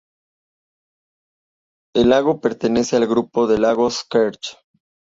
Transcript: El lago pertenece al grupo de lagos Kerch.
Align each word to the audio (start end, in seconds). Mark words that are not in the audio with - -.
El 1.95 2.09
lago 2.09 2.41
pertenece 2.41 2.95
al 2.97 3.05
grupo 3.07 3.45
de 3.45 3.59
lagos 3.59 4.03
Kerch. 4.09 4.57